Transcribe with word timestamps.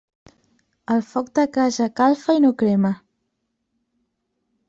El 0.95 1.03
foc 1.09 1.27
de 1.39 1.43
casa 1.57 1.87
calfa 2.01 2.35
i 2.39 2.43
no 2.47 2.51
crema. 2.63 2.93